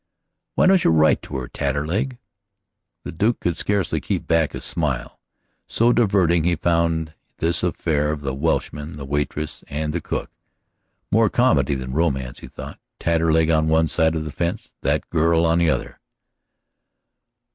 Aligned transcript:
"Why 0.55 0.65
don't 0.65 0.83
you 0.83 0.89
write 0.89 1.21
to 1.21 1.37
her, 1.37 1.47
Taterleg?" 1.47 2.17
The 3.03 3.11
Duke 3.11 3.39
could 3.39 3.55
scarcely 3.55 4.01
keep 4.01 4.25
back 4.25 4.55
a 4.55 4.61
smile, 4.61 5.19
so 5.67 5.91
diverting 5.93 6.43
he 6.43 6.55
found 6.55 7.13
this 7.37 7.61
affair 7.61 8.11
of 8.11 8.21
the 8.21 8.33
Welshman, 8.33 8.95
the 8.95 9.05
waitress, 9.05 9.63
and 9.67 9.93
the 9.93 10.01
cook. 10.01 10.31
More 11.11 11.29
comedy 11.29 11.75
than 11.75 11.93
romance, 11.93 12.39
he 12.39 12.47
thought, 12.47 12.79
Taterleg 12.99 13.51
on 13.51 13.67
one 13.67 13.87
side 13.87 14.15
of 14.15 14.25
the 14.25 14.31
fence, 14.31 14.73
that 14.81 15.07
girl 15.11 15.45
on 15.45 15.59
the 15.59 15.69
other. 15.69 15.99